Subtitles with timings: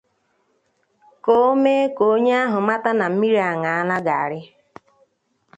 [1.23, 4.41] ka o mee ka onye ahụ mata na mmiri ańaala garị